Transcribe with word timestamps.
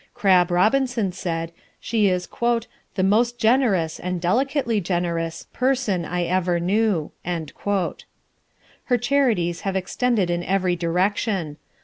Crabb 0.15 0.49
Robinson 0.49 1.11
said, 1.11 1.51
she 1.79 2.09
is 2.09 2.27
"the 2.95 3.03
most 3.03 3.37
generous, 3.37 3.99
and 3.99 4.19
delicately 4.19 4.81
generous, 4.81 5.45
person 5.53 6.05
I 6.05 6.23
ever 6.23 6.59
knew." 6.59 7.11
Her 7.23 8.97
charities 8.99 9.61
have 9.61 9.75
extended 9.75 10.31
in 10.31 10.43
every 10.43 10.75
direction. 10.75 11.57